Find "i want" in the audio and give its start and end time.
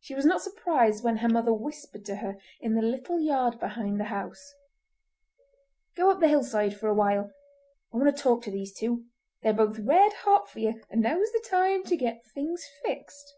7.90-8.14